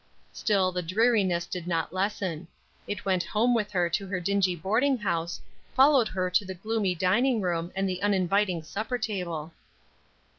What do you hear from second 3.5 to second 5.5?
with her to her dingy boarding house,